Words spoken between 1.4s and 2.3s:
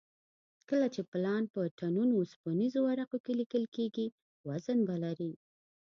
په ټنونو